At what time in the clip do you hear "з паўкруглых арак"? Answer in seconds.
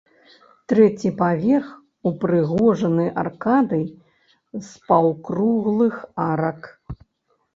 4.69-6.61